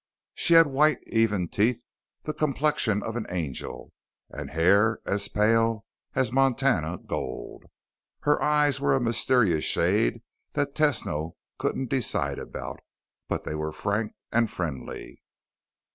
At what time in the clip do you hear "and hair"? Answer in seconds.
4.31-4.99